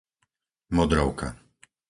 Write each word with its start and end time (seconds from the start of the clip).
Modrovka 0.75 1.27